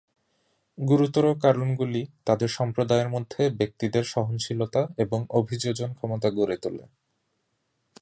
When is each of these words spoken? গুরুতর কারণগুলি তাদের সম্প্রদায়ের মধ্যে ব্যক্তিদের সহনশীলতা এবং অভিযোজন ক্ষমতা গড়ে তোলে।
গুরুতর 0.77 1.25
কারণগুলি 1.41 2.01
তাদের 2.25 2.49
সম্প্রদায়ের 2.49 3.09
মধ্যে 3.09 3.41
ব্যক্তিদের 3.49 4.03
সহনশীলতা 4.03 4.81
এবং 4.97 5.19
অভিযোজন 5.31 5.89
ক্ষমতা 5.93 6.29
গড়ে 6.29 6.57
তোলে। 6.57 6.83